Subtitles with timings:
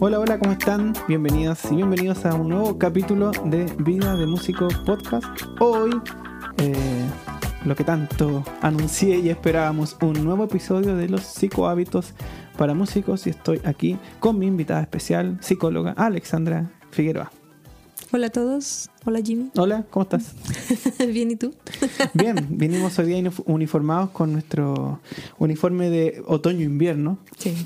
[0.00, 0.92] Hola, hola, ¿cómo están?
[1.08, 5.24] Bienvenidas y bienvenidos a un nuevo capítulo de Vida de Músico Podcast.
[5.60, 5.90] Hoy,
[6.58, 7.06] eh,
[7.64, 12.12] lo que tanto anuncié y esperábamos, un nuevo episodio de los psicohábitos
[12.58, 17.30] para músicos y estoy aquí con mi invitada especial, psicóloga Alexandra Figueroa.
[18.16, 19.50] Hola a todos, hola Jimmy.
[19.56, 20.36] Hola, ¿cómo estás?
[21.12, 21.52] Bien, ¿y tú?
[22.12, 25.00] Bien, vinimos hoy día uniformados con nuestro
[25.38, 27.18] uniforme de otoño-invierno.
[27.38, 27.56] Sí.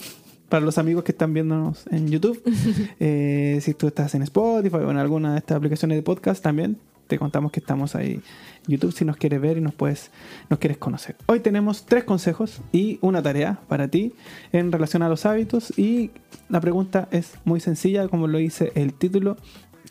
[0.49, 2.43] Para los amigos que están viéndonos en YouTube,
[2.99, 6.79] eh, si tú estás en Spotify o en alguna de estas aplicaciones de podcast también,
[7.09, 8.23] te contamos que estamos ahí en
[8.67, 10.11] YouTube si nos quieres ver y nos puedes
[10.49, 11.17] nos quieres conocer.
[11.27, 14.15] Hoy tenemos tres consejos y una tarea para ti
[14.53, 16.11] en relación a los hábitos y
[16.49, 19.37] la pregunta es muy sencilla, como lo dice el título,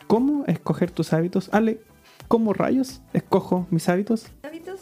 [0.08, 1.48] ¿cómo escoger tus hábitos?
[1.52, 1.80] Ale,
[2.26, 4.26] ¿cómo rayos escojo mis hábitos?
[4.42, 4.80] ¿Hábitos?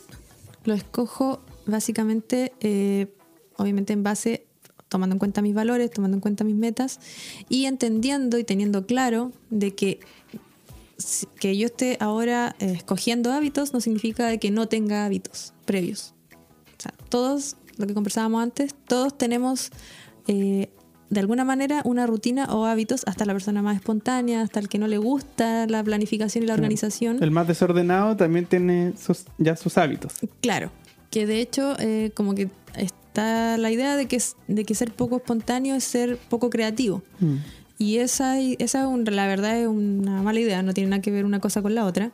[0.65, 3.15] Lo escojo básicamente, eh,
[3.57, 4.47] obviamente en base
[4.89, 7.01] tomando en cuenta mis valores, tomando en cuenta mis metas
[7.49, 10.01] y entendiendo y teniendo claro de que
[11.39, 16.15] que yo esté ahora eh, escogiendo hábitos no significa de que no tenga hábitos previos.
[16.79, 19.71] O sea, todos, lo que conversábamos antes, todos tenemos
[20.27, 20.71] eh,
[21.09, 24.79] de alguna manera una rutina o hábitos, hasta la persona más espontánea, hasta el que
[24.79, 27.23] no le gusta la planificación y la organización.
[27.23, 30.15] El más desordenado también tiene sus, ya sus hábitos.
[30.41, 30.71] Claro,
[31.11, 35.17] que de hecho eh, como que está la idea de que, de que ser poco
[35.17, 37.03] espontáneo es ser poco creativo.
[37.21, 37.37] Mm.
[37.79, 41.41] Y esa, esa la verdad es una mala idea, no tiene nada que ver una
[41.41, 42.13] cosa con la otra.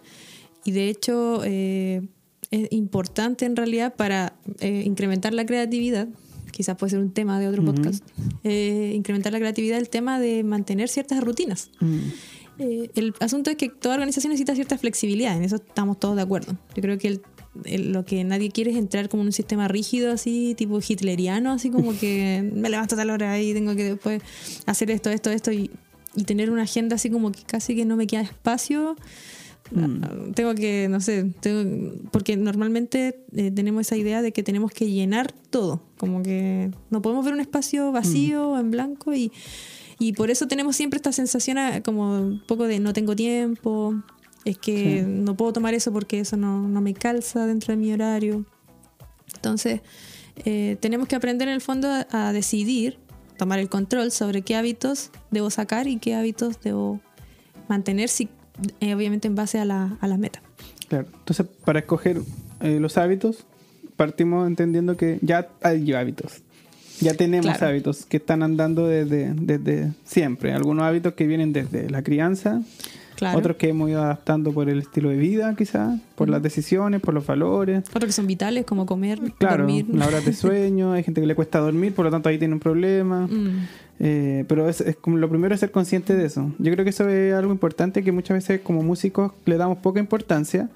[0.65, 2.03] Y de hecho eh,
[2.51, 6.09] es importante en realidad para eh, incrementar la creatividad,
[6.53, 8.05] quizás puede ser un tema de otro podcast,
[8.45, 11.70] eh, incrementar la creatividad el tema de mantener ciertas rutinas.
[11.81, 11.98] Mm.
[12.95, 16.56] el asunto es que toda organización necesita cierta flexibilidad, en eso estamos todos de acuerdo.
[16.77, 17.23] Yo creo que el
[17.55, 21.70] lo que nadie quiere es entrar como en un sistema rígido, así, tipo hitleriano, así
[21.70, 24.23] como que me levanto a tal hora y tengo que después
[24.67, 25.70] hacer esto, esto, esto, y,
[26.27, 28.96] tener una agenda así como que casi que no me queda espacio.
[29.75, 30.33] Mm.
[30.33, 31.33] Tengo que, no sé,
[32.11, 37.03] porque normalmente eh, tenemos esa idea de que tenemos que llenar todo, como que no
[37.03, 38.61] podemos ver un espacio vacío, mm.
[38.61, 39.33] en blanco, y,
[39.99, 44.03] y por eso tenemos siempre esta sensación como un poco de no tengo tiempo,
[44.45, 48.45] es que no puedo tomar eso porque eso no, me calza dentro de mi horario.
[49.35, 49.81] Entonces,
[50.45, 52.99] eh, tenemos que aprender en el fondo a, decidir,
[53.39, 57.01] tomar el control sobre qué hábitos debo sacar y qué hábitos debo
[57.69, 58.29] mantener, si,
[58.80, 60.42] eh, obviamente en base a, la, a las metas.
[60.89, 62.20] Claro, entonces para escoger
[62.61, 63.45] eh, los hábitos,
[63.96, 66.42] partimos entendiendo que ya hay hábitos.
[67.01, 70.52] Ya tenemos hábitos que están andando desde, desde siempre.
[70.52, 72.62] Algunos hábitos que vienen desde la crianza,
[73.35, 77.14] otros que hemos ido adaptando por el estilo de vida, quizás, por las decisiones, por
[77.14, 77.85] los valores.
[77.89, 79.86] Otros que son vitales, como comer, claro, dormir.
[79.92, 82.55] la hora de sueño, hay gente que le cuesta dormir, por lo tanto ahí tiene
[82.55, 83.29] un problema.
[83.42, 83.67] Mm.
[84.01, 86.53] Eh, pero es, como lo primero es ser consciente de eso.
[86.58, 90.01] Yo creo que eso es algo importante que muchas veces como músicos le damos poca
[90.01, 90.69] importancia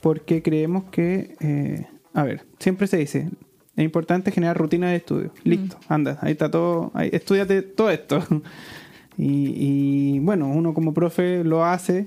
[0.00, 3.30] porque creemos que, eh, a ver, siempre se dice,
[3.76, 5.32] es importante generar rutina de estudio.
[5.44, 5.92] Listo, mm.
[5.92, 8.24] anda, ahí está todo, ahí, estudiate todo esto.
[9.18, 12.06] Y, bueno, uno como profe lo hace,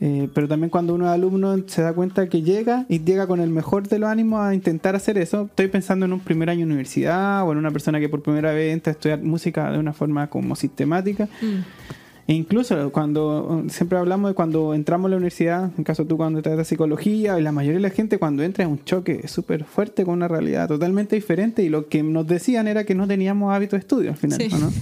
[0.00, 3.40] eh, pero también cuando uno es alumno se da cuenta que llega y llega con
[3.40, 5.44] el mejor de los ánimos a intentar hacer eso.
[5.44, 8.74] Estoy pensando en un primer año universidad o en una persona que por primera vez
[8.74, 11.28] entra a estudiar música de una forma como sistemática.
[11.40, 11.96] Mm.
[12.28, 16.42] E incluso cuando siempre hablamos de cuando entramos a la universidad, en caso tú cuando
[16.42, 20.14] de psicología, la mayoría de la gente cuando entra es un choque súper fuerte con
[20.14, 23.80] una realidad totalmente diferente y lo que nos decían era que no teníamos hábito de
[23.80, 24.40] estudio al final.
[24.60, 24.72] ¿no?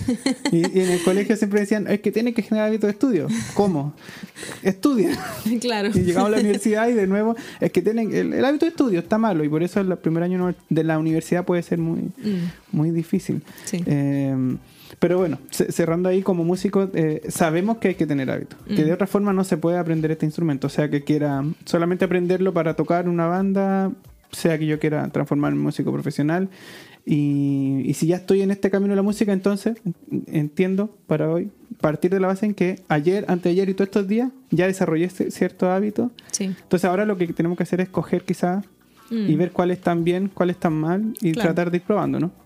[0.52, 3.28] Y, en el colegio siempre decían, es que tiene que generar hábito de estudio.
[3.54, 3.94] ¿Cómo?
[4.62, 5.10] Estudia.
[5.60, 5.90] Claro.
[5.94, 8.98] Y llegamos a la universidad y de nuevo, es que tienen el, hábito de estudio
[8.98, 12.50] está malo y por eso el primer año de la universidad puede ser muy, mm.
[12.72, 13.42] muy difícil.
[13.64, 13.82] Sí.
[13.86, 14.56] Eh,
[15.04, 18.56] pero bueno, cerrando ahí como músico, eh, sabemos que hay que tener hábito.
[18.66, 18.94] Que de mm.
[18.94, 20.68] otra forma no se puede aprender este instrumento.
[20.68, 23.92] O sea, que quiera solamente aprenderlo para tocar una banda,
[24.32, 26.48] sea que yo quiera transformarme en músico profesional.
[27.04, 29.76] Y, si ya estoy en este camino de la música, entonces
[30.26, 31.50] entiendo para hoy
[31.82, 35.30] partir de la base en que ayer, anteayer y todos estos días ya desarrollé este
[35.30, 36.12] cierto hábito.
[36.30, 36.44] Sí.
[36.44, 38.64] Entonces ahora lo que tenemos que hacer es coger quizás
[39.10, 39.38] y mm.
[39.38, 42.43] ver cuáles están bien, cuáles están mal y tratar de ir probando, ¿no?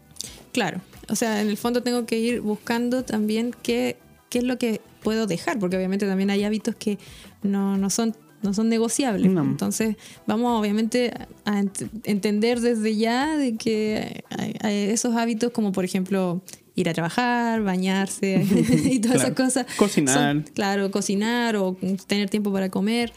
[0.58, 3.96] Claro, o sea, en el fondo tengo que ir buscando también qué,
[4.28, 6.98] qué es lo que puedo dejar, porque obviamente también hay hábitos que
[7.44, 9.26] no, no son no son negociables.
[9.26, 9.96] Entonces,
[10.26, 11.12] vamos obviamente
[11.44, 11.62] a
[12.04, 16.40] entender desde ya de que hay, esos hábitos como por ejemplo
[16.74, 18.44] ir a trabajar, bañarse
[18.84, 19.66] y todas esas cosas.
[19.76, 20.44] Cocinar.
[20.54, 21.76] claro, cocinar o
[22.06, 23.12] tener tiempo para comer.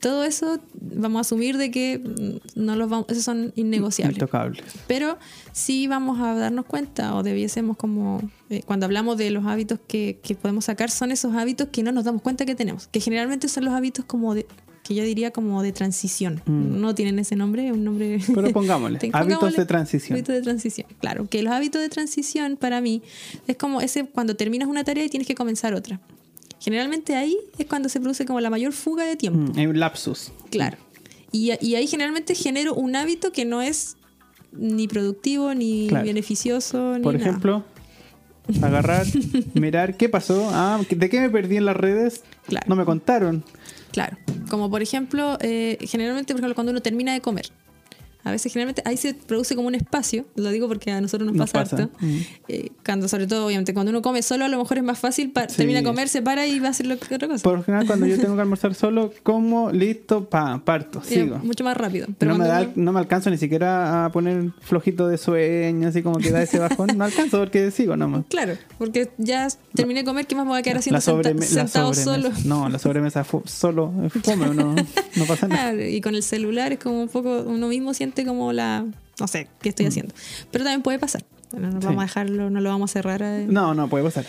[0.00, 2.00] Todo eso vamos a asumir de que
[2.54, 4.16] no los vamos, esos son innegociables.
[4.16, 4.64] Intocables.
[4.86, 5.18] Pero
[5.52, 10.18] sí vamos a darnos cuenta, o debiésemos como, eh, cuando hablamos de los hábitos que,
[10.22, 13.48] que podemos sacar, son esos hábitos que no nos damos cuenta que tenemos, que generalmente
[13.48, 14.46] son los hábitos como de,
[14.82, 16.42] que yo diría como de transición.
[16.46, 16.80] Mm.
[16.80, 18.18] No tienen ese nombre, un nombre...
[18.34, 20.16] Pero pongámosle, hábitos pongámosle de transición.
[20.16, 21.28] Hábitos de transición, claro.
[21.28, 23.02] Que los hábitos de transición para mí
[23.46, 26.00] es como ese cuando terminas una tarea y tienes que comenzar otra.
[26.60, 29.52] Generalmente ahí es cuando se produce como la mayor fuga de tiempo.
[29.52, 30.30] Mm, Hay un lapsus.
[30.50, 30.76] Claro.
[31.32, 33.96] Y, y ahí generalmente genero un hábito que no es
[34.52, 36.06] ni productivo, ni Claro.
[36.06, 37.26] beneficioso, ni Por nada.
[37.26, 37.64] ejemplo,
[38.62, 39.06] agarrar,
[39.54, 40.48] mirar qué pasó.
[40.52, 42.22] Ah, ¿de qué me perdí en las redes?
[42.46, 42.66] Claro.
[42.68, 43.44] No me contaron.
[43.92, 44.18] Claro.
[44.48, 47.50] Como por ejemplo, eh, generalmente, por ejemplo, cuando uno termina de comer.
[48.24, 50.26] A veces, generalmente, ahí se produce como un espacio.
[50.36, 51.82] Lo digo porque a nosotros nos, Nos pasa, pasa.
[51.84, 51.96] harto.
[52.00, 52.18] Mm.
[52.48, 55.32] Eh, cuando, sobre todo, obviamente, cuando uno come solo, a lo mejor es más fácil.
[55.48, 55.56] Sí.
[55.56, 57.42] Termina de comer, se para y va a hacer lo que otra cosa.
[57.42, 61.38] Por lo general, cuando yo tengo que almorzar solo, como, listo, pa, parto, es sigo.
[61.38, 62.08] mucho más rápido.
[62.18, 65.88] Pero no, me da- uno- no me alcanzo ni siquiera a poner flojito de sueño,
[65.88, 66.88] así como que da ese bajón.
[66.96, 68.24] No alcanzo porque sigo nomás.
[68.28, 71.94] Claro, porque ya terminé de comer, ¿qué más me voy a quedar haciendo senta- sentado
[71.94, 72.30] solo?
[72.44, 74.74] No, la sobremesa solo fome, no,
[75.16, 75.70] no pasa nada.
[75.72, 78.86] Claro, y con el celular es como un poco, uno mismo siente como la,
[79.18, 80.14] no sé, ¿qué estoy haciendo?
[80.50, 81.24] Pero también puede pasar.
[81.52, 81.80] Bueno, no Mm.
[81.80, 81.86] Sí.
[81.86, 83.22] vamos a dejarlo, no lo vamos a cerrar.
[83.22, 83.46] eh.
[83.48, 84.24] No, no, puede pasar.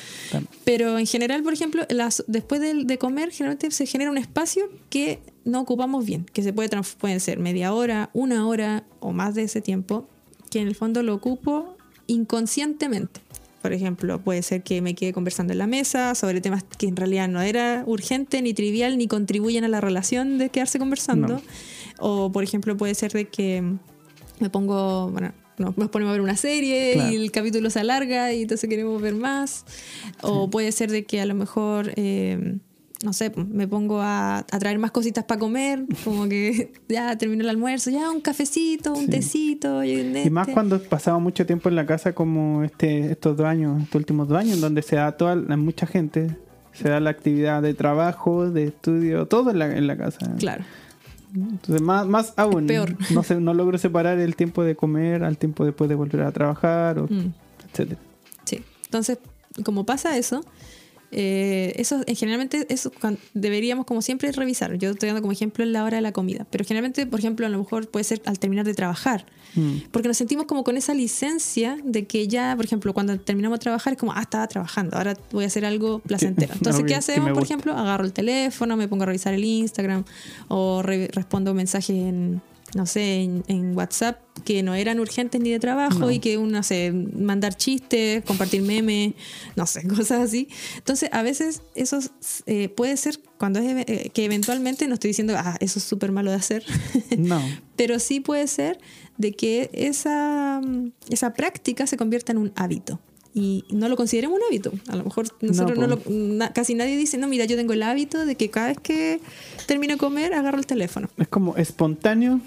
[0.64, 4.70] Pero en general, por ejemplo, las, después de, de comer, generalmente se genera un espacio
[4.90, 6.70] que no ocupamos bien, que se puede
[7.00, 10.08] pueden ser media hora, una hora o más de ese tiempo,
[10.50, 13.22] que en el fondo lo ocupo inconscientemente.
[13.62, 16.96] Por ejemplo, puede ser que me quede conversando en la mesa sobre temas que en
[16.96, 21.28] realidad no era urgente, ni trivial, ni contribuyen a la relación de quedarse conversando.
[21.36, 21.42] No.
[22.02, 23.64] O, por ejemplo, puede ser de que
[24.40, 27.12] me pongo, bueno, nos, nos ponemos a ver una serie Claro.
[27.14, 29.66] y el capítulo se alarga y entonces queremos ver más.
[30.22, 32.58] O puede ser de que a lo mejor, eh,
[33.04, 37.44] no sé, me pongo a, a traer más cositas para comer, como que ya terminó
[37.44, 39.12] el almuerzo, ya un cafecito, un Sí.
[39.12, 39.84] tecito.
[39.84, 39.92] Y,
[40.26, 40.54] Y más este.
[40.54, 44.38] cuando pasamos mucho tiempo en la casa como este estos dos años, estos últimos dos
[44.40, 46.36] años, donde se da toda la- mucha gente,
[46.74, 50.36] se da la actividad de trabajo, de estudio, todo en la, en la casa.
[50.40, 50.64] Claro,
[51.34, 52.96] Entonces, más, más aún, peor.
[53.12, 56.32] No, sé, no logro separar el tiempo de comer al tiempo después de volver a
[56.32, 57.34] trabajar, o, Mm.
[57.72, 58.00] etcétera.
[58.46, 58.64] sí.
[58.86, 59.20] Entonces,
[59.64, 60.44] como pasa eso,
[61.12, 62.92] eh, eso eh, generalmente eso
[63.34, 64.78] deberíamos como siempre revisar.
[64.78, 67.46] Yo estoy dando como ejemplo en la hora de la comida, pero generalmente, por ejemplo,
[67.46, 69.26] a lo mejor puede ser al terminar de trabajar.
[69.56, 69.90] Mm.
[69.92, 73.64] Porque nos sentimos como con esa licencia de que ya, por ejemplo, cuando terminamos de
[73.64, 76.54] trabajar es como, ah, estaba trabajando, ahora voy a hacer algo placentero.
[76.56, 77.74] Entonces, ¿qué hacemos, por ejemplo?
[77.74, 80.06] Agarro el teléfono, me pongo a revisar el Instagram
[80.48, 82.42] o re- respondo mensajes en,
[82.76, 86.12] no sé, en, en WhatsApp que no eran urgentes ni de trabajo No.
[86.12, 89.14] y que uno, no sé, mandar chistes, compartir memes,
[89.56, 90.48] no sé, cosas así.
[90.78, 92.00] Entonces, a veces eso
[92.46, 96.12] eh, puede ser cuando es eh, que eventualmente, no estoy diciendo, ah, eso es súper
[96.12, 96.64] malo de hacer,
[97.18, 97.42] No.
[97.76, 98.80] pero sí puede ser
[99.18, 103.00] de que esa, mm, esa práctica se convierta en un hábito.
[103.34, 104.74] Y no lo consideremos un hábito.
[104.90, 107.82] A lo mejor nosotros no, lo- na- casi nadie dice, no, mira, yo tengo el
[107.84, 109.22] hábito de que cada vez que
[109.68, 111.10] termino de comer agarro el teléfono.
[111.18, 112.42] Es como espontáneo,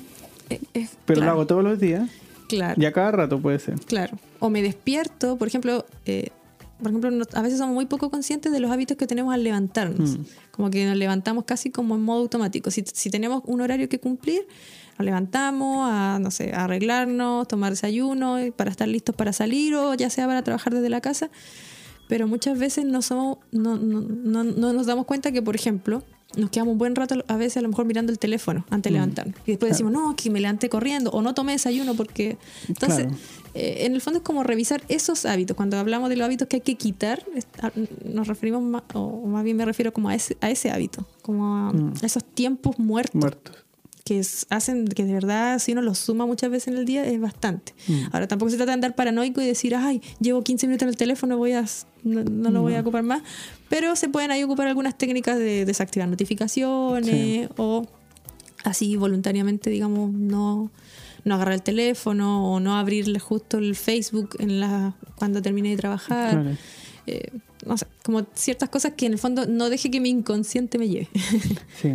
[0.51, 0.61] Eh,
[1.07, 2.09] pero claro, lo hago todos los días
[2.49, 3.79] Claro, y a cada rato puede ser.
[3.81, 4.19] claro.
[4.39, 6.29] O me despierto, por ejemplo, eh,
[6.83, 10.19] por ejemplo, a veces somos muy poco conscientes de los hábitos que tenemos al levantarnos.
[10.19, 10.25] Mm.
[10.51, 12.71] Como que nos levantamos casi como en modo automático.
[12.71, 14.47] Si, si tenemos un horario que cumplir,
[14.99, 19.95] nos levantamos a, no sé, a arreglarnos, tomar desayuno para estar listos para salir o
[19.95, 21.31] ya sea para trabajar desde la casa.
[22.09, 26.03] Pero muchas veces no, somos, no, no, no, no nos damos cuenta que, por ejemplo,
[26.37, 28.99] nos quedamos un buen rato a veces a lo mejor mirando el teléfono antes de
[28.99, 29.01] Mm.
[29.01, 29.37] levantarnos.
[29.47, 32.37] Y después decimos, no, que me levanté corriendo o no tomé desayuno porque...
[32.69, 33.19] Entonces, Claro.
[33.55, 35.57] eh, en el fondo es como revisar esos hábitos.
[35.57, 37.73] Cuando hablamos de los hábitos que hay que quitar, es- a-
[38.05, 41.47] nos referimos más, o más bien me refiero como a ese, a ese hábito, como
[41.47, 41.93] a, Mm.
[42.03, 43.57] a esos tiempos muertos Muertos.
[44.05, 47.19] Que hacen que de verdad, si uno los suma muchas veces en el día, es
[47.19, 47.73] bastante.
[47.89, 48.03] Mm.
[48.13, 50.97] Ahora, tampoco se trata de andar paranoico y decir, ay, llevo 15 minutos en el
[50.97, 51.65] teléfono, voy a,
[52.03, 53.23] no, no lo voy a ocupar más.
[53.71, 57.49] Pero se pueden ahí ocupar algunas técnicas de desactivar notificaciones Sí.
[57.57, 57.87] o
[58.63, 60.71] así voluntariamente, digamos, no,
[61.25, 65.77] no agarrar el teléfono o no abrirle justo el Facebook en la, cuando termine de
[65.77, 66.43] trabajar.
[66.43, 66.57] Claro.
[67.07, 67.31] Eh,
[68.03, 71.09] como ciertas cosas que en el fondo no deje que mi inconsciente me lleve.
[71.81, 71.95] Sí.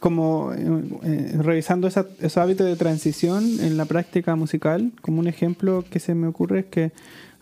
[0.00, 5.26] Como eh, eh, revisando esa- esos hábitos de transición en la práctica musical, como un
[5.28, 6.92] ejemplo que se me ocurre es que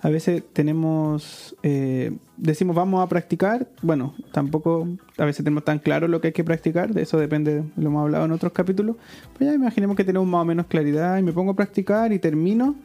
[0.01, 6.09] a veces tenemos eh, decimos vamos a practicar, bueno, tampoco a veces tenemos tan claro
[6.09, 8.97] lo que hay que practicar, de eso depende, lo hemos hablado en otros capítulos,
[9.37, 12.19] pues ya imaginemos que tenemos más o menos claridad y me pongo a practicar y
[12.19, 12.77] termino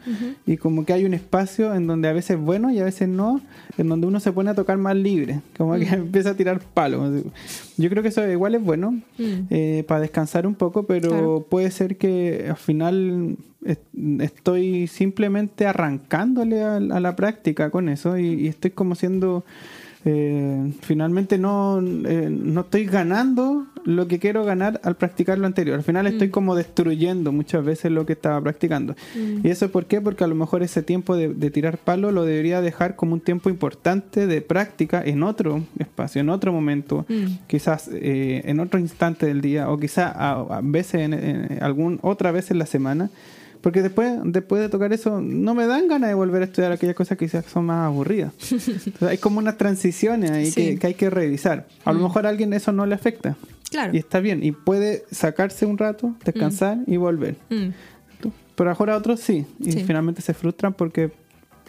[0.46, 3.08] y como que hay un espacio en donde a veces es bueno y a veces
[3.08, 3.42] no,
[3.78, 7.24] en donde uno se pone a tocar más libre, como que empieza a tirar palos.
[7.78, 11.98] Yo creo que eso igual es bueno eh, para descansar un poco, pero puede ser
[11.98, 13.38] que al final
[14.20, 19.43] estoy simplemente arrancándole a, la práctica con eso y, estoy como siendo
[20.06, 25.78] eh, finalmente no, eh, no estoy ganando lo que quiero ganar al practicar lo anterior.
[25.78, 26.32] Al final estoy mm.
[26.32, 28.96] como destruyendo muchas veces lo que estaba practicando.
[29.16, 29.48] Mm.
[29.48, 30.02] ¿Y eso por qué?
[30.02, 33.50] Porque a lo mejor ese tiempo de, tirar palo lo debería dejar como un tiempo
[33.50, 37.46] importante de práctica en otro espacio, en otro momento, mm.
[37.48, 42.32] quizás eh, en otro instante del día o quizás a, veces en, en, algún otra
[42.32, 43.10] vez en la semana
[43.64, 46.98] porque después, después de tocar eso, no me dan ganas de volver a estudiar aquellas
[46.98, 48.34] cosas que quizás son más aburridas.
[49.00, 51.66] hay como unas transiciones ahí que, hay que revisar.
[51.86, 52.04] A lo mm.
[52.04, 53.38] mejor a alguien eso no le afecta.
[53.72, 53.96] Claro.
[53.96, 54.44] Y está bien.
[54.44, 56.84] Y puede sacarse un rato, descansar mm.
[56.88, 57.38] y volver.
[57.50, 57.70] Mm.
[58.56, 59.46] Pero a a otros sí.
[59.62, 61.14] Y finalmente se frustran porque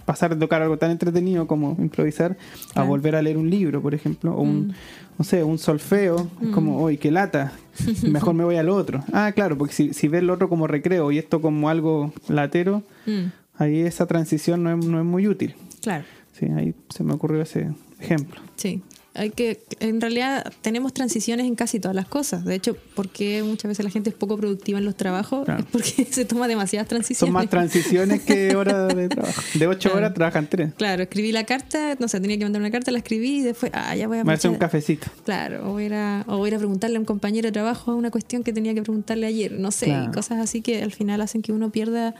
[0.05, 2.37] pasar de tocar algo tan entretenido como improvisar
[2.75, 4.75] a volver a leer un libro, por ejemplo, o un, mm.
[5.19, 6.99] no sé, un solfeo, es como, uy, mm.
[6.99, 7.53] qué lata,
[8.09, 9.03] mejor me voy al otro.
[9.13, 12.83] Ah, claro, porque si, si ves el otro como recreo y esto como algo latero,
[13.07, 13.25] mm.
[13.59, 15.55] ahí esa transición no es, no es muy útil.
[15.83, 16.05] Claro.
[16.33, 18.41] Sí, ahí se me ocurrió ese ejemplo.
[18.57, 18.83] Sí,
[19.15, 22.45] hay que, en realidad tenemos transiciones en casi todas las cosas.
[22.45, 26.05] De hecho, porque muchas veces la gente es poco productiva en los trabajos, es porque
[26.11, 27.29] se toma demasiadas transiciones.
[27.29, 29.43] Son más transiciones que horas de trabajo.
[29.55, 30.75] De ocho horas trabajan tres.
[30.75, 33.71] Claro, escribí la carta, no sé, tenía que mandar una carta, la escribí y después,
[33.75, 34.25] ah, ya voy a...
[34.25, 35.07] Me hacer un cafecito.
[35.25, 38.43] Claro, o voy, a, o voy a preguntarle a un compañero de trabajo una cuestión
[38.43, 41.71] que tenía que preguntarle ayer, no sé, cosas así que al final hacen que uno
[41.71, 42.15] pierda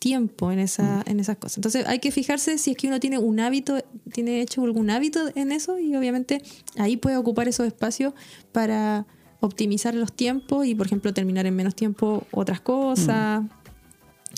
[0.00, 1.10] tiempo en, esa, mm.
[1.10, 1.58] en esas cosas.
[1.58, 3.78] Entonces hay que fijarse si es que uno tiene un hábito,
[4.12, 6.42] tiene hecho algún hábito en eso y obviamente
[6.76, 8.14] ahí puede ocupar esos espacios
[8.50, 9.06] para
[9.40, 13.42] optimizar los tiempos y por ejemplo terminar en menos tiempo otras cosas.
[13.42, 13.48] Mm.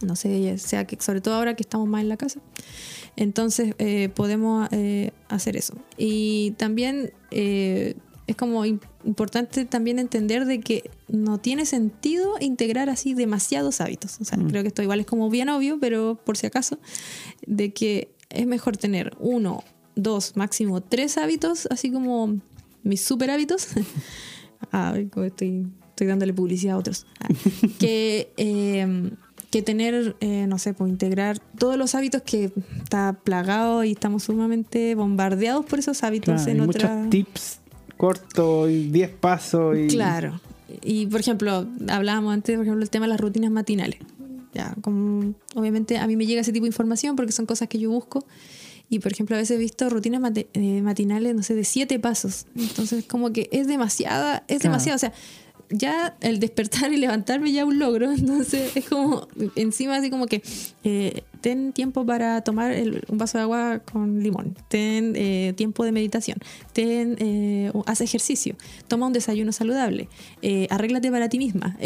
[0.02, 2.40] No sé, sea que sobre todo ahora que estamos más en la casa.
[3.14, 5.75] Entonces eh, podemos eh, hacer eso.
[5.97, 7.95] Y también eh,
[8.26, 14.21] es como importante también entender de que no tiene sentido integrar así demasiados hábitos.
[14.21, 14.49] O sea, mm.
[14.49, 16.78] creo que esto igual es como bien obvio, pero por si acaso,
[17.47, 19.62] de que es mejor tener uno,
[19.95, 22.40] dos, máximo tres hábitos, así como
[22.83, 23.69] mis super hábitos.
[24.73, 27.07] ah, estoy, estoy dándole publicidad a otros.
[27.21, 27.28] Ah,
[27.78, 29.11] que, em,
[29.50, 32.52] que tener, eh, no sé, pues integrar todos los hábitos que
[32.83, 37.59] está plagado y estamos sumamente bombardeados por esos hábitos en otras tips
[38.02, 39.78] corto y 10 pasos.
[39.78, 39.87] Y...
[39.87, 40.40] Claro.
[40.83, 44.00] Y por ejemplo, hablábamos antes, por ejemplo, el tema de las rutinas matinales.
[44.55, 47.79] Ya, como, obviamente a mí me llega ese tipo de información porque son cosas que
[47.79, 48.26] yo busco.
[48.88, 50.21] Y por ejemplo, a veces he visto rutinas
[50.52, 52.47] eh, matinales, no sé, de siete pasos.
[52.55, 54.97] Entonces, como que es demasiada, es demasiado.
[54.97, 55.14] O sea,
[55.73, 58.12] ya el despertar y levantarme ya un logro.
[58.19, 60.43] Entonces, es como, encima así como que
[60.85, 62.75] eh, ten tiempo para tomar
[63.09, 66.38] un vaso de agua con limón, ten eh, tiempo de meditación,
[66.73, 68.57] ten, eh, haz ejercicio,
[68.88, 70.09] toma un desayuno saludable,
[70.41, 71.76] eh, arréglate para ti misma.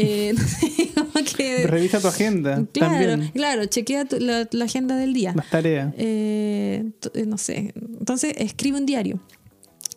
[1.64, 2.64] Revisa tu agenda.
[2.72, 5.32] Claro, claro, chequea la, agenda del día.
[5.34, 5.94] Las tareas.
[7.26, 7.72] no sé.
[7.98, 9.20] Entonces, escribe un diario.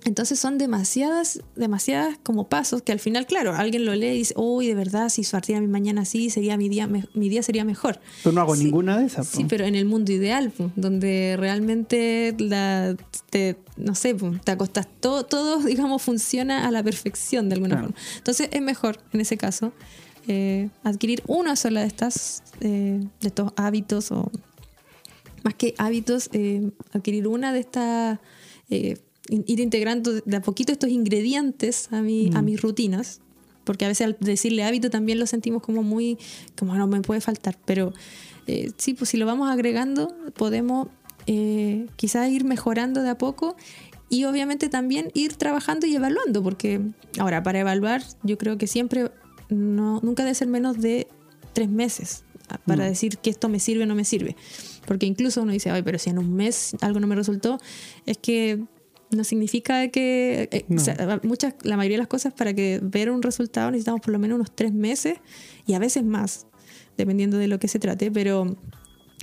[0.06, 4.34] Entonces son demasiadas, demasiadas como pasos que al final, claro, alguien lo lee y dice,
[4.38, 8.00] uy, de verdad, si partiera mi mañana así, sería mi día, mi día sería mejor.
[8.24, 9.27] Pero no hago ninguna de esas.
[9.27, 12.96] Sí, pero en el mundo ideal, donde realmente la,
[13.29, 17.96] te, no sé, te acostas, todo, todo, digamos, funciona a la perfección de alguna forma.
[18.18, 19.74] Entonces es mejor, en ese caso,
[20.27, 24.32] eh, adquirir una sola de estas, eh, de estos hábitos, o
[25.44, 28.20] más que hábitos, eh, adquirir una de estas
[29.29, 32.45] ir integrando de a poquito estos ingredientes a, mi, a mm.
[32.45, 33.21] mis rutinas,
[33.63, 36.17] porque a veces al decirle hábito también lo sentimos como muy,
[36.57, 37.93] como no me puede faltar, pero
[38.48, 40.88] eh, sí, pues si lo vamos agregando podemos
[41.27, 43.55] eh, quizás ir mejorando de a poco
[44.09, 46.81] y obviamente también ir trabajando y evaluando, porque
[47.19, 49.12] ahora para evaluar yo creo que siempre,
[49.50, 51.07] no, nunca debe ser menos de
[51.53, 52.24] tres meses
[52.65, 52.88] para mm.
[52.88, 54.36] decir que esto me sirve o no me sirve.
[54.88, 57.59] Porque incluso uno dice, ay, pero si en un mes algo no me resultó,
[58.07, 58.63] es que
[59.12, 63.72] no significa que eh, muchas, la mayoría de las cosas para que ver un resultado
[63.72, 65.18] necesitamos por lo menos unos tres meses
[65.66, 66.48] y a veces más,
[66.98, 68.56] dependiendo de lo que se trate, pero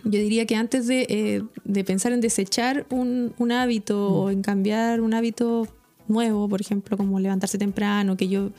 [0.05, 4.31] yo diría que antes de, eh, pensar en desechar un, hábito o mm.
[4.31, 5.69] en cambiar un hábito
[6.09, 8.51] nuevo, por ejemplo, como levantarse temprano, que yo,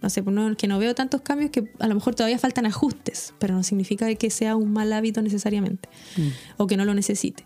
[0.00, 3.34] no sé, pues que no veo tantos cambios que a lo mejor todavía faltan ajustes,
[3.38, 6.28] pero no significa que sea un mal hábito necesariamente mm.
[6.58, 7.44] o que no lo necesite.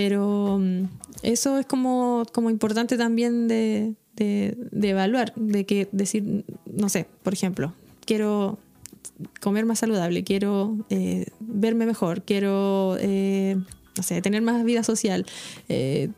[0.00, 0.84] Pero mm,
[1.22, 4.56] eso es como, como importante también de, de,
[4.88, 7.74] evaluar, de que decir, no sé, por ejemplo,
[8.06, 8.58] quiero
[9.42, 13.58] comer más saludable, quiero eh, verme mejor, quiero, eh,
[13.94, 15.26] no sé, tener más vida social,
[15.68, 16.08] eh,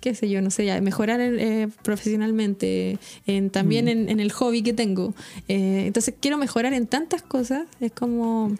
[0.00, 1.20] qué sé yo, no sé, ya, mejorar
[1.82, 4.08] profesionalmente, en, también mm.
[4.08, 5.12] en, el hobby que tengo.
[5.48, 8.56] entonces quiero mejorar en tantas cosas, es como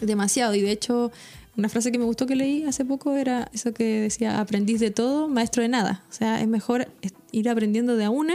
[0.00, 0.54] demasiado.
[0.54, 1.10] Y de hecho,
[1.56, 4.90] una frase que me gustó que leí hace poco era eso que decía, aprendiz de
[4.90, 6.02] todo, maestro de nada.
[6.10, 6.88] O sea, es mejor
[7.32, 8.34] ir aprendiendo de a una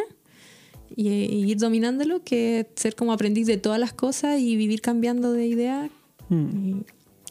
[0.96, 5.48] y, ir dominándolo que ser como aprendiz de todas las cosas y vivir cambiando de
[5.48, 5.90] idea,
[6.30, 6.80] mm.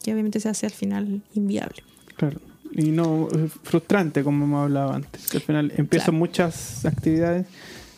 [0.03, 1.83] que obviamente se hace al final inviable.
[2.15, 2.39] Claro.
[2.71, 3.27] Y no
[3.63, 5.27] frustrante, como hemos hablado antes.
[5.27, 7.47] Que al final empiezo muchas actividades.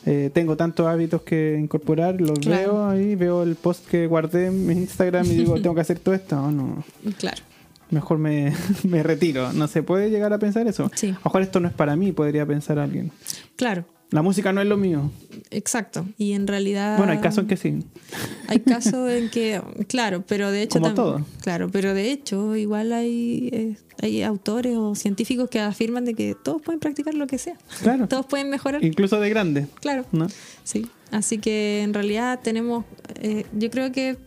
[0.06, 4.66] Eh, tengo tantos hábitos que incorporar, los veo ahí, veo el post que guardé en
[4.66, 6.42] mi Instagram y digo, tengo que hacer todo esto.
[6.42, 6.84] ¿o no.
[7.20, 7.51] Claro
[7.92, 9.54] mejor me, me, retiro.
[9.54, 10.90] No se puede llegar a pensar eso.
[10.96, 11.10] Sí.
[11.10, 13.12] A lo mejor esto no es para mí, podría pensar alguien.
[13.56, 13.86] Claro.
[14.12, 15.10] La música no es lo mío.
[15.52, 16.06] Exacto.
[16.18, 16.98] Y en realidad.
[16.98, 17.80] Bueno, hay casos en que sí.
[18.50, 20.82] Hay casos en que, claro, pero de hecho.
[20.82, 21.26] Como todo.
[21.40, 26.36] Claro, pero de hecho, igual hay, eh, hay autores o científicos que afirman de que
[26.36, 27.56] todos pueden practicar lo que sea.
[27.82, 28.10] Claro.
[28.10, 28.84] todos pueden mejorar.
[28.84, 29.68] Incluso de grande.
[29.80, 30.06] Claro.
[30.12, 30.28] ¿No?
[30.66, 30.90] Sí.
[31.12, 32.84] Así que en realidad tenemos.
[33.22, 34.18] Eh, yo creo que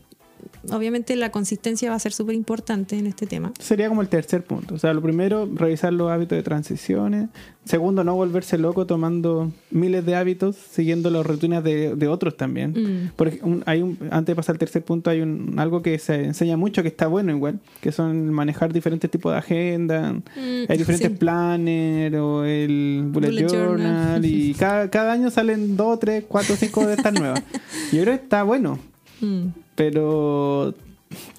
[0.73, 3.53] obviamente la consistencia va a ser súper importante en este tema.
[3.59, 4.75] Sería como el tercer punto.
[4.75, 7.29] O sea, lo primero, revisar los hábitos de transiciones.
[7.65, 12.73] Segundo, no volverse loco tomando miles de hábitos, siguiendo las rutinas de, otros también.
[12.73, 13.13] Mm.
[13.17, 16.59] Porque hay un, antes de pasar al tercer punto, hay un, algo que se enseña
[16.59, 20.13] mucho que está bueno igual, que son manejar diferentes tipos de agenda.
[20.13, 26.25] Mm, hay diferentes planes o el bullet, journal, Y cada, cada año salen dos, tres,
[26.29, 27.43] cuatro, cinco de estas nuevas.
[27.93, 28.79] Y ahora está bueno.
[29.21, 29.64] Mm.
[29.75, 30.75] Pero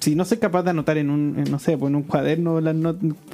[0.00, 2.76] si no soy capaz de anotar en un, no sé, pues en un cuaderno las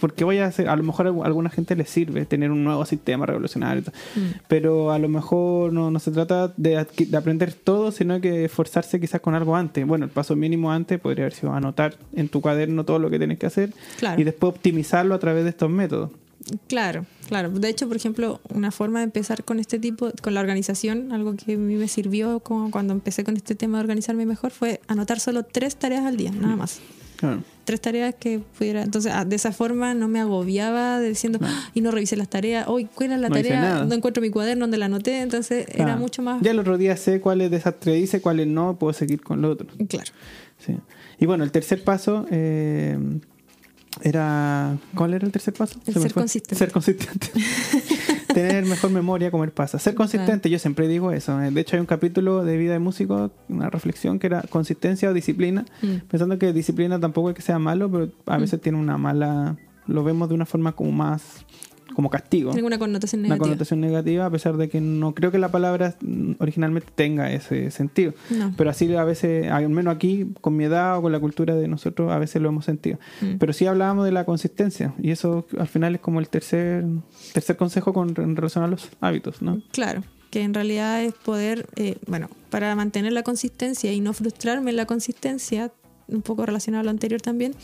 [0.00, 0.68] porque voy a hacer?
[0.68, 4.20] A lo mejor a alguna gente le sirve tener un nuevo sistema revolucionario, mm.
[4.48, 9.00] pero a lo mejor no, no se trata de, de, aprender todo, sino que esforzarse
[9.00, 9.86] quizás con algo antes.
[9.86, 13.18] Bueno, el paso mínimo antes podría haber sido anotar en tu cuaderno todo lo que
[13.18, 13.72] tienes que hacer
[14.16, 16.10] y después optimizarlo a través de estos métodos.
[16.68, 17.50] Claro, claro.
[17.50, 21.34] De hecho, por ejemplo, una forma de empezar con este tipo, con la organización, algo
[21.36, 24.80] que a mí me sirvió como cuando empecé con este tema de organizarme mejor, fue
[24.88, 26.80] anotar solo tres tareas al día, nada más.
[27.64, 28.82] Tres tareas que pudiera.
[28.82, 32.66] Entonces, ah, de esa forma no me agobiaba diciendo, ah, y no revisé las tareas,
[32.66, 33.84] hoy, ¿cuál era la tarea?
[33.84, 36.42] No encuentro mi cuaderno donde la anoté, entonces era mucho más.
[36.42, 39.40] Ya el otro día sé cuáles de esas tres hice, cuáles no, puedo seguir con
[39.40, 39.68] lo otro.
[39.88, 40.10] Claro.
[40.58, 40.76] Sí.
[41.20, 42.26] Y bueno, el tercer paso.
[42.30, 42.98] Eh,
[44.00, 44.78] era.
[44.94, 45.78] ¿Cuál era el tercer paso?
[45.84, 46.54] ser consistente.
[46.54, 47.28] Ser consistente.
[48.34, 49.78] Tener mejor memoria, comer pasa.
[49.78, 51.36] Ser consistente, yo siempre digo eso.
[51.36, 55.12] De hecho, hay un capítulo de vida de músico, una reflexión que era consistencia o
[55.12, 55.66] disciplina.
[55.82, 56.06] Mm.
[56.08, 58.40] Pensando que disciplina tampoco es que sea malo, pero a mm.
[58.40, 59.58] veces tiene una mala.
[59.86, 61.44] Lo vemos de una forma como más
[61.94, 62.52] como castigo.
[62.52, 63.36] Tiene una connotación negativa.
[63.36, 65.96] Una connotación negativa, a pesar de que no creo que la palabra
[66.38, 68.14] originalmente tenga ese sentido.
[68.56, 71.68] Pero así a veces, al menos aquí, con mi edad o con la cultura de
[71.68, 72.98] nosotros, a veces lo hemos sentido.
[73.20, 73.36] Mm.
[73.38, 76.84] Pero sí hablábamos de la consistencia, y eso al final es como el tercer,
[77.32, 79.62] tercer consejo con, en relación a los hábitos, ¿no?
[79.72, 80.02] Claro
[80.32, 84.78] que en realidad es poder, eh, bueno, para mantener la consistencia y no frustrarme en
[84.78, 85.70] la consistencia,
[86.08, 87.54] un poco relacionado a lo anterior también,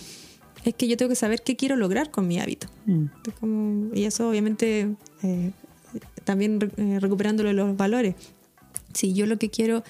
[0.65, 2.69] es que yo tengo que saber qué quiero lograr con mi hábito.
[2.87, 3.95] Mm.
[3.95, 4.89] y eso obviamente
[5.23, 5.51] eh,
[6.25, 8.15] también eh, recuperándolo los valores.
[8.95, 9.85] Si yo lo que quiero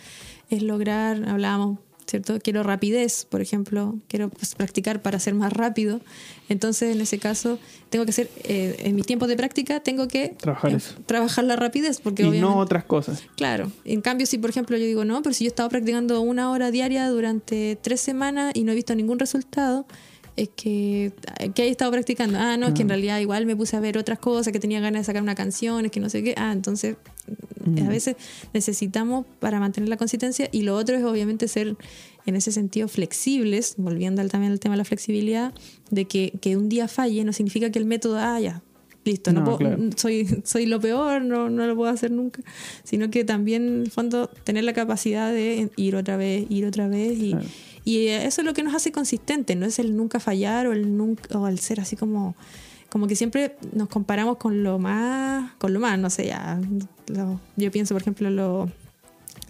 [0.51, 2.39] es lograr, hablábamos, ¿cierto?
[2.41, 6.01] Quiero rapidez, por ejemplo, quiero pues, practicar para ser más rápido.
[6.49, 7.59] Entonces, en ese caso,
[7.91, 12.01] tengo que hacer, eh, en mi tiempo de práctica, tengo que trabajar, trabajar la rapidez.
[12.01, 13.25] Porque y no otras cosas.
[13.37, 13.71] Claro.
[13.85, 16.51] En cambio, si por ejemplo yo digo, no, pero si yo he estado practicando una
[16.51, 19.87] hora diaria durante tres semanas y no he visto ningún resultado,
[20.38, 21.12] es que,
[21.55, 22.38] que he estado practicando.
[22.38, 24.81] Ah, no, es que en realidad igual me puse a ver otras cosas, que tenía
[24.81, 26.35] ganas de sacar una canción, es que no sé qué.
[26.37, 26.96] Ah, entonces
[27.85, 28.16] a veces
[28.55, 31.77] necesitamos para mantener la consistencia y lo otro es obviamente ser
[32.24, 35.53] en ese sentido flexibles, volviendo al, también al tema de la flexibilidad,
[35.90, 38.62] de que, que un día falle no significa que el método, ah, ya,
[39.09, 39.59] listo, no,
[39.97, 42.42] soy, soy lo peor, no, no lo puedo hacer nunca,
[42.85, 46.88] sino que también en el fondo tener la capacidad de ir otra vez, ir otra
[46.88, 47.37] vez y...
[47.85, 50.94] Y eso es lo que nos hace consistentes, no es el nunca fallar o el
[50.99, 52.37] nunca o el ser así como
[52.90, 56.61] como que siempre nos comparamos con lo más con lo más, no sé, ya
[57.57, 58.71] yo pienso por ejemplo lo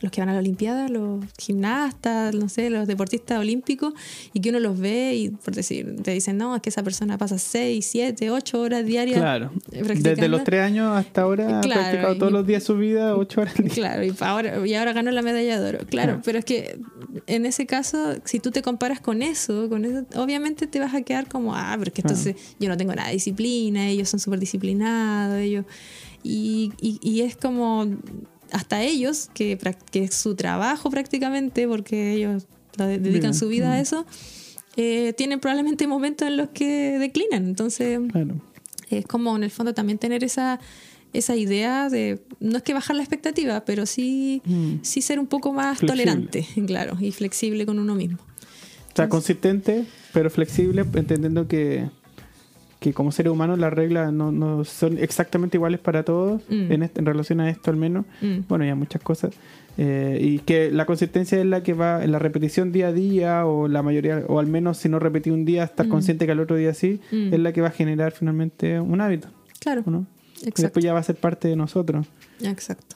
[0.00, 3.94] los que van a la Olimpiada, los gimnastas, no sé, los deportistas olímpicos,
[4.32, 7.18] y que uno los ve y, por decir, te dicen, no, es que esa persona
[7.18, 9.18] pasa 6, 7, 8 horas diarias.
[9.18, 9.50] Claro.
[9.70, 13.54] Desde los 3 años hasta ahora ha practicado todos los días su vida 8 horas
[13.54, 13.68] día.
[13.74, 15.78] Claro, y ahora, y ahora ganó la medalla de oro.
[15.86, 16.78] Claro, pero es que
[17.26, 21.02] en ese caso, si tú te comparas con eso, con eso obviamente te vas a
[21.02, 25.38] quedar como, ah, porque entonces yo no tengo nada de disciplina, ellos son súper disciplinados,
[25.38, 25.64] ellos.
[26.22, 27.86] Y, y, y es como
[28.52, 29.58] hasta ellos, que,
[29.90, 34.06] que es su trabajo prácticamente, porque ellos dedican su vida a eso,
[34.76, 37.46] eh, tienen probablemente momentos en los que declinan.
[37.46, 37.98] Entonces,
[38.90, 40.60] es como en el fondo también tener esa,
[41.12, 44.74] esa idea de, no es que bajar la expectativa, pero sí, mm.
[44.82, 48.18] sí ser un poco más tolerante, claro, y flexible con uno mismo.
[48.18, 51.88] O sea, consistente, pero flexible, entendiendo que
[52.78, 56.72] que como seres humanos las reglas no, no son exactamente iguales para todos, mm.
[56.72, 58.06] en, en, relación a esto al menos.
[58.20, 58.40] Mm.
[58.48, 59.34] Bueno, ya muchas cosas.
[59.76, 63.46] Eh, y que la consistencia es la que va en la repetición día a día,
[63.46, 65.90] o la mayoría, o al menos si no repetí un día, estar mm.
[65.90, 69.28] consciente que al otro día sí, es la que va a generar finalmente un hábito.
[69.58, 69.82] Claro.
[69.86, 70.06] ¿no?
[70.40, 72.06] Y después ya va a ser parte de nosotros.
[72.42, 72.94] Exacto.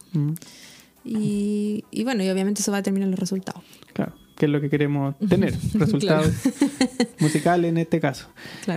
[1.05, 3.63] Y, y bueno, y obviamente eso va a determinar los resultados.
[3.93, 6.33] Claro que es lo que queremos tener, resultados
[7.19, 8.29] musicales en este caso.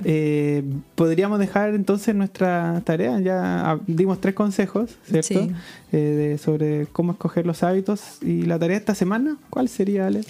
[0.03, 0.63] Eh,
[0.95, 5.47] podríamos dejar entonces nuestra tarea, ya dimos tres consejos, ¿cierto?
[5.91, 10.21] Eh, sobre cómo escoger los hábitos y la tarea de esta semana, ¿cuál sería, Ale?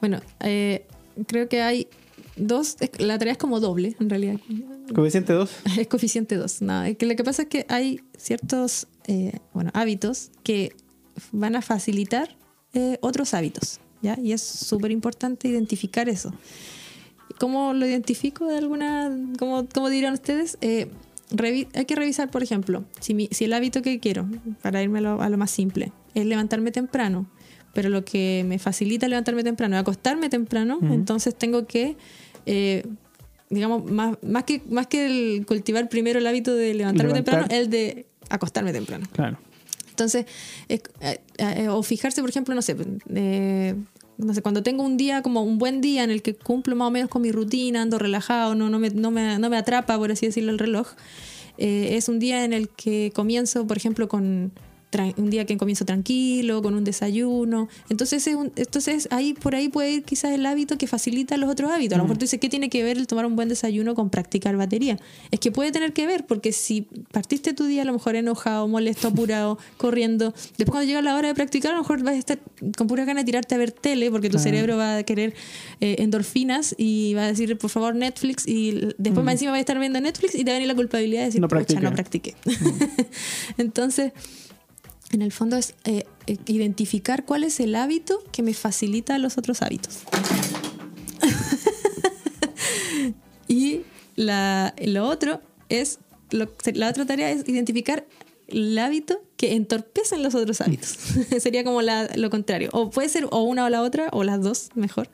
[0.00, 0.84] Bueno, eh,
[1.26, 1.86] creo que hay
[2.36, 4.36] dos, la tarea es como doble en realidad.
[4.94, 5.50] ¿Coeficiente 2?
[5.78, 8.88] Es coeficiente 2, no, que lo que pasa es que hay ciertos
[9.52, 10.74] bueno, hábitos que
[11.30, 12.36] van a facilitar
[13.00, 13.80] otros hábitos.
[14.02, 16.32] Y es súper importante identificar eso.
[17.38, 20.58] ¿Cómo lo identifico de alguna, cómo, cómo dirán ustedes?
[20.60, 20.88] Eh,
[21.74, 24.28] hay que revisar, por ejemplo, si, si el hábito que quiero,
[24.60, 27.26] para irme a lo, más simple, es levantarme temprano,
[27.72, 31.96] pero lo que me facilita levantarme temprano es acostarme temprano, entonces tengo que,
[32.44, 32.84] eh,
[33.48, 37.70] digamos, más, más, que, más que el cultivar primero el hábito de levantarme temprano, el
[37.70, 39.06] de acostarme temprano.
[39.12, 39.38] Claro.
[39.92, 40.26] Entonces,
[40.68, 42.74] eh, o fijarse, por ejemplo, no sé,
[44.18, 46.88] no sé, cuando tengo un día como un buen día en el que cumplo más
[46.88, 49.96] o menos con mi rutina, ando relajado, no, no, me, no, me, no me atrapa,
[49.98, 50.88] por así decirlo, el reloj,
[51.58, 54.52] eh, es un día en el que comienzo, por ejemplo, con
[55.16, 57.68] un día que comienzo tranquilo, con un desayuno.
[57.88, 61.70] Entonces, es entonces ahí por ahí puede ir quizás el hábito que facilita los otros
[61.70, 61.94] hábitos.
[61.94, 64.10] A lo mejor tú dices, ¿qué tiene que ver el tomar un buen desayuno con
[64.10, 64.98] practicar batería?
[65.30, 68.68] Es que puede tener que ver, porque si partiste tu día a lo mejor enojado,
[68.68, 72.18] molesto, apurado, corriendo, después cuando llega la hora de practicar, a lo mejor vas a
[72.18, 72.38] estar
[72.76, 75.34] con pura gana de tirarte a ver tele, porque tu cerebro va a querer
[75.80, 79.60] eh, endorfinas y va a decir, por favor, Netflix, y después más encima va a
[79.60, 81.48] estar viendo Netflix y te va a venir la culpabilidad de decir, no,
[81.80, 82.34] no practiqué.
[83.58, 84.12] Entonces
[85.12, 89.38] en el fondo es eh, eh, identificar cuál es el hábito que me facilita los
[89.38, 90.00] otros hábitos.
[93.48, 93.82] y
[94.16, 95.98] la, lo otro es,
[96.30, 98.06] la otra tarea es identificar
[98.48, 100.88] el hábito que entorpecen los otros hábitos.
[101.38, 102.70] Sería como lo contrario.
[102.72, 105.08] O puede ser o una o la otra, o las dos, mejor.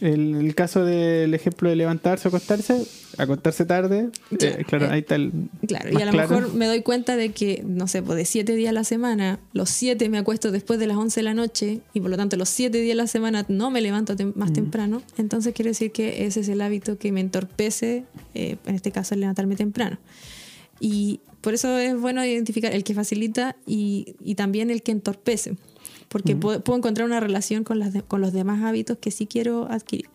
[0.00, 2.84] El, el caso del ejemplo de levantarse o acostarse,
[3.18, 5.32] acostarse tarde, eh, claro, ahí está el.
[5.66, 8.54] Claro, y a lo mejor me doy cuenta de que, no sé, pues de siete
[8.54, 11.80] días a la semana, los siete me acuesto después de las 11 de la noche
[11.92, 15.02] y por lo tanto los siete días a la semana no me levanto más temprano.
[15.16, 18.04] Entonces quiere decir que ese es el hábito que me entorpece,
[18.34, 19.98] eh, en este caso, el levantarme temprano.
[20.80, 25.56] Y por eso es bueno identificar el que facilita y, y también el que entorpece
[26.14, 30.06] porque puedo, encontrar una relación con, las con los demás hábitos que sí quiero adquirir.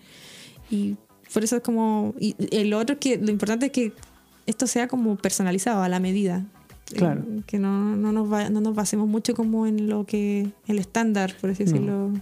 [0.71, 0.95] Y
[1.33, 2.13] por eso es como...
[2.17, 3.91] Y el otro es que lo importante es que
[4.45, 6.45] esto sea como personalizado a la medida.
[6.95, 7.25] Claro.
[7.45, 10.49] que no, no, nos no nos basemos mucho como en lo que...
[10.67, 12.13] el estándar, por así decirlo.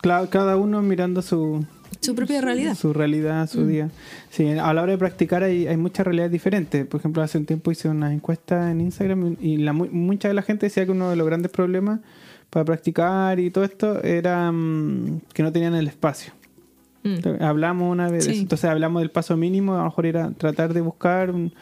[0.00, 1.66] cada uno mirando su,
[2.00, 2.74] su propia realidad.
[2.76, 3.68] Su realidad, su mm.
[3.68, 3.90] día.
[4.30, 6.86] Sí, a la hora de practicar hay, hay muchas realidades diferentes.
[6.86, 10.40] Por ejemplo, hace un tiempo hice una encuesta en Instagram y la, mucha de la
[10.40, 12.00] gente decía que uno de los grandes problemas
[12.56, 16.32] para practicar y todo esto era mm, que no tenían el espacio.
[17.02, 17.42] Mm.
[17.42, 21.30] Hablamos una vez, entonces hablamos del paso mínimo, a lo mejor era tratar de buscar
[21.30, 21.52] un,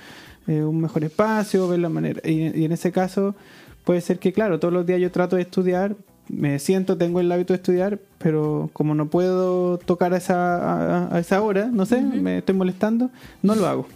[0.47, 2.21] eh, mejor espacio, ver la manera.
[2.25, 3.35] Y, en ese caso
[3.83, 5.97] puede ser que, claro, todos los días yo trato de estudiar,
[6.29, 11.19] me siento, tengo el hábito de estudiar, pero como no puedo tocar a esa, a,
[11.19, 13.11] esa hora, no sé, me estoy molestando,
[13.43, 13.89] no lo hago.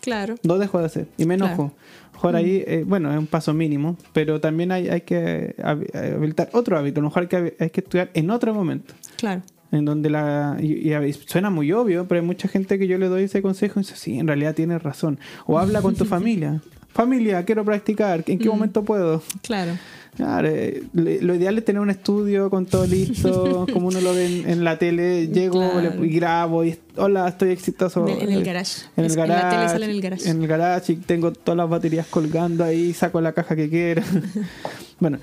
[0.00, 0.36] Claro.
[0.44, 1.72] Lo dejo de hacer y me enojo.
[2.16, 5.54] Mejor ahí, eh, bueno, es un paso mínimo, pero también hay, hay que
[5.92, 7.00] habilitar otro hábito.
[7.00, 8.94] A lo mejor hay que, hay que estudiar en otro momento.
[9.16, 9.42] Claro.
[9.72, 10.56] En donde la.
[10.60, 13.82] Y, suena muy obvio, pero hay mucha gente que yo le doy ese consejo y
[13.82, 15.18] dice, sí, en realidad tienes razón.
[15.46, 16.62] O habla con tu familia.
[16.88, 18.52] familia, quiero practicar, ¿en qué Mm.
[18.52, 19.22] momento puedo?
[19.42, 19.72] Claro.
[20.16, 24.26] Claro, eh, lo ideal es tener un estudio con todo listo, como uno lo ve
[24.40, 25.28] en, en la tele.
[25.28, 26.00] Llego Claro.
[26.00, 28.06] le- y grabo y hola, estoy exitoso.
[28.08, 28.82] En el- en el Eh, garage.
[28.96, 29.38] En el Es- garage.
[29.40, 30.30] En la tele sale en el garage.
[30.30, 34.02] En el garage y tengo todas las baterías colgando ahí, saco la caja que quiera.
[35.00, 35.18] bueno,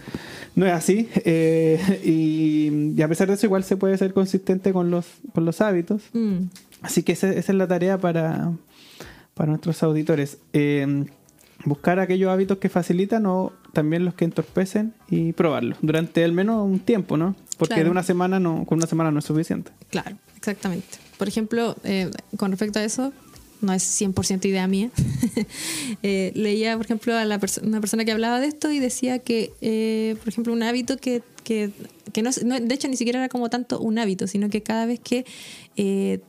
[0.56, 1.10] no es así.
[1.26, 5.44] eh, y, y a pesar de eso, igual se puede ser consistente con los, con
[5.46, 6.04] los hábitos.
[6.14, 6.36] Mm,
[6.84, 8.52] Así que esa, esa es la tarea para,
[9.34, 10.38] para nuestros auditores.
[10.52, 11.06] Eh,
[11.66, 16.64] buscar aquellos hábitos que facilitan o también los que entorpecen y probarlos durante al menos
[16.66, 17.36] un tiempo, ¿no?
[17.58, 17.86] Porque Claro.
[17.86, 19.72] de una semana no, con una semana no es suficiente.
[19.90, 20.88] Claro, exactamente.
[21.18, 23.12] Por ejemplo, eh, con respecto a eso,
[23.62, 24.90] no es 100% idea mía.
[26.02, 29.20] Eh, leía, por ejemplo, a la perso- una persona que hablaba de esto y decía
[29.20, 31.72] que, eh, por ejemplo, un hábito que, que,
[32.12, 34.86] que no, no- de hecho, ni siquiera era como tanto un hábito, sino que cada
[34.86, 35.26] vez que,
[35.78, 36.20] eh,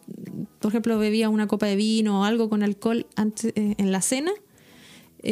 [0.60, 4.00] por ejemplo, bebía una copa de vino o algo con alcohol antes, eh, en la
[4.02, 4.30] cena,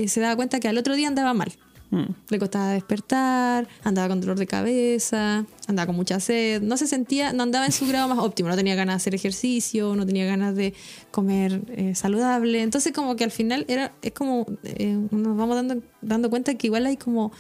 [0.07, 1.53] se daba cuenta que al otro día andaba mal.
[1.93, 6.87] Mm, Le costaba despertar, andaba con dolor de cabeza, andaba con mucha sed, no se
[6.87, 10.07] sentía, no andaba en su grado más óptimo, no tenía ganas de hacer ejercicio, no
[10.07, 10.73] tenía ganas de
[11.11, 12.63] comer eh, saludable.
[12.63, 16.69] Entonces como que al final era, es como, eh, nos vamos dando, dando cuenta que
[16.69, 17.31] igual hay como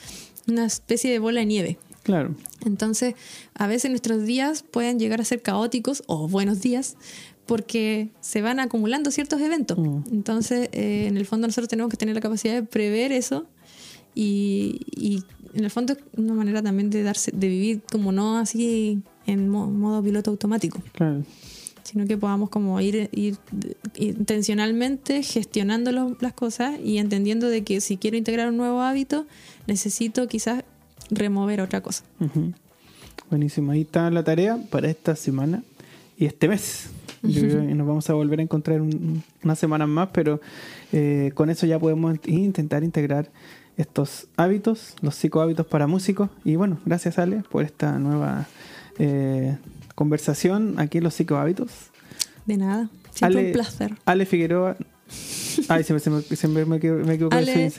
[0.46, 1.78] una especie de bola de nieve.
[2.02, 2.34] claro.
[2.66, 3.14] Entonces,
[3.54, 6.96] a veces nuestros días pueden llegar a ser caóticos o buenos días
[7.46, 9.78] porque se van acumulando ciertos eventos.
[9.78, 10.02] Mm.
[10.12, 13.46] Entonces, eh, en el fondo nosotros tenemos que tener la capacidad de prever eso
[14.14, 15.22] y, y
[15.54, 19.48] en el fondo es una manera también de darse, de vivir como no así en
[19.48, 21.22] mo- modo piloto automático, Claro.
[21.82, 23.08] sino que podamos como ir,
[23.96, 29.26] intencionalmente gestionando lo- las cosas y entendiendo de que si quiero integrar un nuevo hábito,
[29.66, 30.64] necesito quizás
[31.10, 32.04] remover otra cosa.
[33.30, 33.72] Buenísimo.
[33.72, 35.62] Ahí está la tarea para esta semana
[36.18, 36.88] y este mes.
[37.22, 40.40] Yo creo que nos vamos a volver a encontrar un- unas semanas más, pero
[40.92, 43.30] eh, con eso ya podemos intentar integrar
[43.76, 46.30] estos hábitos, los psicohábitos para músicos.
[46.44, 48.46] Y bueno, gracias Ale por esta nueva
[48.98, 49.56] eh,
[49.94, 51.70] conversación aquí en los psicohábitos.
[52.46, 53.94] De nada, siempre Ale- un placer.
[54.04, 54.76] Ale Figueroa.
[55.68, 57.36] Ay, siempre, siempre, siempre me, me equivoco.
[57.36, 57.72] Ale,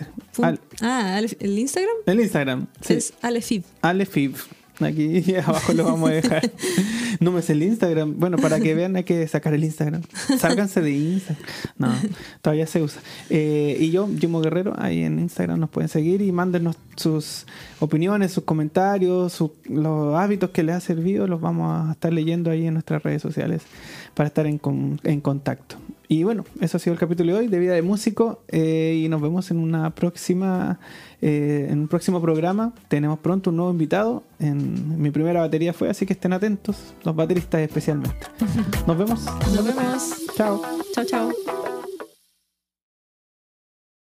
[0.82, 2.68] ah, el Instagram el Instagram.
[2.82, 2.94] Sí.
[2.94, 3.64] es Alefib.
[3.82, 4.36] Alefib.
[4.80, 6.52] Aquí abajo lo vamos a dejar.
[7.20, 8.16] No me sé el Instagram.
[8.20, 10.02] Bueno, para que vean hay que sacar el Instagram.
[10.40, 11.46] Sálganse de Instagram.
[11.78, 11.94] No,
[12.42, 13.02] todavía se usa.
[13.30, 17.46] Eh, y yo, Jimo Guerrero, ahí en Instagram nos pueden seguir y mándenos sus
[17.80, 21.28] opiniones, sus comentarios, los hábitos que les ha servido.
[21.28, 23.62] Los vamos a estar leyendo ahí en nuestras redes sociales
[24.16, 25.78] para estar en, con- en contacto.
[26.08, 29.10] Y bueno, eso ha sido el capítulo de hoy de Vida de Músico eh, y
[29.10, 30.80] nos vemos en una próxima
[31.22, 32.74] eh, en un próximo programa.
[32.90, 34.24] Tenemos pronto un nuevo invitado.
[34.40, 38.28] En mi primera batería fue, así que estén atentos, los bateristas especialmente.
[38.88, 39.26] Nos vemos.
[39.56, 40.24] Nos vemos.
[40.36, 40.62] Chao.
[40.94, 41.73] Chao, chao.